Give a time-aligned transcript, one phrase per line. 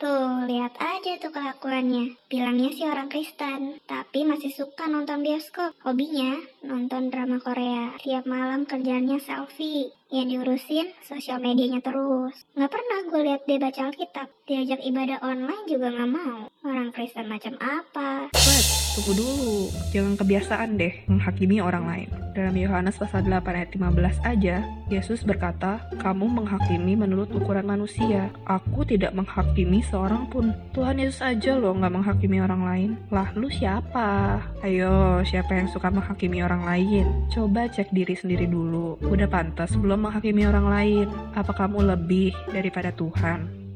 [0.00, 2.16] Tuh, lihat aja tuh kelakuannya.
[2.32, 5.76] Bilangnya sih orang Kristen, tapi masih suka nonton bioskop.
[5.84, 7.92] Hobinya nonton drama Korea.
[8.00, 9.92] Tiap malam kerjanya selfie.
[10.08, 12.32] Yang diurusin sosial medianya terus.
[12.56, 14.28] Nggak pernah gue lihat dia baca Alkitab.
[14.48, 16.48] Diajak ibadah online juga nggak mau.
[16.64, 18.32] Orang Kristen macam apa?
[18.32, 19.70] Wait, tunggu dulu.
[19.94, 22.08] Jangan kebiasaan deh menghakimi orang lain.
[22.30, 28.30] Dalam Yohanes pasal 8 ayat 15 aja, Yesus berkata, kamu menghakimi menurut ukuran manusia.
[28.46, 30.54] Aku tidak menghakimi seorang pun.
[30.70, 32.90] Tuhan Yesus aja loh nggak menghakimi orang lain.
[33.10, 34.38] Lah, lu siapa?
[34.62, 37.06] Ayo, siapa yang suka menghakimi orang lain?
[37.34, 38.98] Coba cek diri sendiri dulu.
[39.02, 41.06] Udah pantas belum menghakimi orang lain?
[41.34, 43.69] Apa kamu lebih daripada Tuhan?